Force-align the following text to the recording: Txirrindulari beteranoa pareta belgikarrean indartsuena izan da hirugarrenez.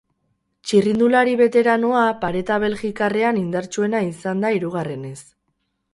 Txirrindulari 0.69 1.35
beteranoa 1.41 2.07
pareta 2.23 2.57
belgikarrean 2.65 3.41
indartsuena 3.43 4.03
izan 4.11 4.43
da 4.47 4.55
hirugarrenez. 4.57 5.17